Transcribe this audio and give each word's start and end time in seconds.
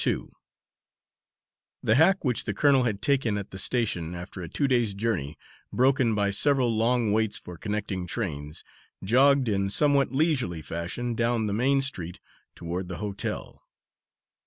Two 0.03 0.33
The 1.83 1.93
hack 1.93 2.25
which 2.25 2.45
the 2.45 2.55
colonel 2.55 2.81
had 2.85 3.03
taken 3.03 3.37
at 3.37 3.51
the 3.51 3.59
station 3.59 4.15
after 4.15 4.41
a 4.41 4.49
two 4.49 4.67
days' 4.67 4.95
journey, 4.95 5.37
broken 5.71 6.15
by 6.15 6.31
several 6.31 6.75
long 6.75 7.11
waits 7.11 7.37
for 7.37 7.55
connecting 7.55 8.07
trains, 8.07 8.63
jogged 9.03 9.47
in 9.47 9.69
somewhat 9.69 10.11
leisurely 10.11 10.63
fashion 10.63 11.13
down 11.13 11.45
the 11.45 11.53
main 11.53 11.81
street 11.83 12.19
toward 12.55 12.87
the 12.87 12.97
hotel. 12.97 13.61